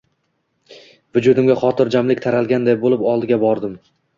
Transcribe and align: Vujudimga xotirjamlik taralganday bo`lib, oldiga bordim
Vujudimga 1.17 1.57
xotirjamlik 1.65 2.25
taralganday 2.27 2.81
bo`lib, 2.87 3.07
oldiga 3.15 3.43
bordim 3.49 3.79